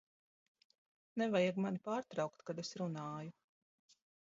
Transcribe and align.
Nevajag 1.23 1.59
mani 1.67 1.83
pārtraukt, 1.89 2.43
kad 2.49 2.65
es 2.65 2.75
runāju! 2.83 3.37